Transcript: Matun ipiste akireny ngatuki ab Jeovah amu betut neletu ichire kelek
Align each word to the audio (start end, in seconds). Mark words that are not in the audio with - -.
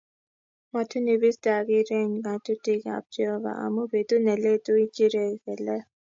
Matun 0.71 1.05
ipiste 1.13 1.49
akireny 1.59 2.09
ngatuki 2.19 2.75
ab 2.95 3.03
Jeovah 3.13 3.57
amu 3.65 3.81
betut 3.91 4.21
neletu 4.25 4.71
ichire 4.85 5.23
kelek 5.43 5.85